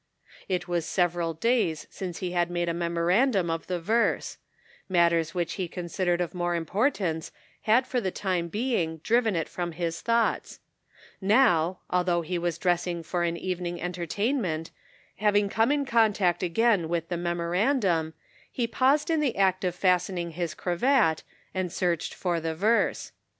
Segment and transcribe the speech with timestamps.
[0.49, 4.39] It was several days since he had made a memorandum of the verse;
[4.89, 7.31] matters which he considered of more importance
[7.69, 10.59] had for the time being driven it from his thoughts;
[11.21, 14.71] now, although he was dressing for an evening enter tainment,
[15.17, 18.15] having come in contact again with the memorandum,
[18.51, 21.21] he paused in the act of fast ening his cravat,
[21.53, 23.11] and searched *for the verse.